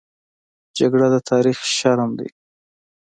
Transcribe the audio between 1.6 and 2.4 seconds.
شرم ده